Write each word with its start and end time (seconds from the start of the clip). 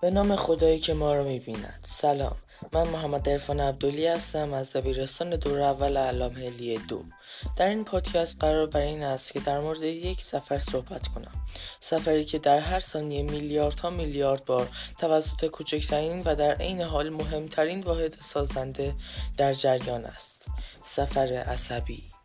به 0.00 0.10
نام 0.10 0.36
خدایی 0.36 0.78
که 0.78 0.94
ما 0.94 1.14
رو 1.14 1.24
می‌بیند. 1.24 1.80
سلام. 1.84 2.36
من 2.72 2.88
محمد 2.88 3.28
عرفان 3.28 3.60
عبدلی 3.60 4.06
هستم 4.06 4.52
از 4.52 4.72
دبیرستان 4.72 5.30
دور 5.30 5.60
اول 5.60 5.96
علام 5.96 6.34
هلیه 6.34 6.78
دو. 6.78 7.04
در 7.56 7.68
این 7.68 7.84
پادکست 7.84 8.40
قرار 8.40 8.66
بر 8.66 8.80
این 8.80 9.02
است 9.02 9.32
که 9.32 9.40
در 9.40 9.60
مورد 9.60 9.82
یک 9.82 10.22
سفر 10.22 10.58
صحبت 10.58 11.06
کنم. 11.06 11.46
سفری 11.80 12.24
که 12.24 12.38
در 12.38 12.58
هر 12.58 12.80
ثانیه 12.80 13.22
میلیاردها 13.22 13.90
میلیارد 13.90 14.44
بار 14.44 14.68
توسط 14.98 15.46
کوچکترین 15.46 16.22
و 16.22 16.34
در 16.34 16.54
عین 16.54 16.80
حال 16.80 17.08
مهمترین 17.08 17.80
واحد 17.80 18.16
سازنده 18.20 18.94
در 19.36 19.52
جریان 19.52 20.04
است. 20.04 20.46
سفر 20.82 21.26
عصبی. 21.26 22.15